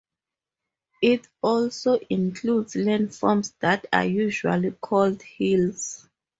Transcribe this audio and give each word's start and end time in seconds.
It 1.03 1.27
also 1.43 1.99
includes 2.09 2.73
landforms 2.73 3.53
that 3.59 3.85
are 3.93 4.03
usually 4.05 4.71
called 4.71 5.21
hills. 5.21 6.09